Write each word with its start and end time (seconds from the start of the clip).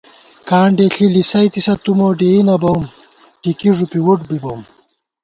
کانڈے 0.49 0.85
ݪِی 0.93 1.05
لِسَئیتہ 1.13 1.73
تُو 1.83 1.91
مو، 1.97 2.07
ڈېئی 2.19 2.39
نہ 2.47 2.55
بَوُم، 2.61 2.83
ٹِکی 3.41 3.69
ݫُپی 3.77 3.99
وُٹ 4.05 4.19
بِبوم 4.27 4.61